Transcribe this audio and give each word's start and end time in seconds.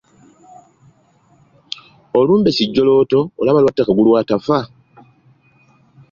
Olumbe 2.19 2.49
kijjolooto 2.57 3.19
olaba 3.39 3.59
lwatta 3.63 3.87
Kagulu 3.87 4.11
atafa! 4.21 4.57